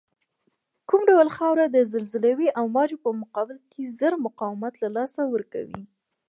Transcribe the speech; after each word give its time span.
کوم 0.87 1.01
ډول 1.09 1.27
خاوره 1.37 1.65
د 1.69 1.77
زلزلوي 1.93 2.47
امواجو 2.61 2.97
په 3.05 3.09
مقابل 3.21 3.57
کې 3.71 3.81
زر 3.99 4.13
مقاومت 4.25 4.73
له 4.83 4.89
لاسه 4.97 5.21
ورکوی 5.33 5.81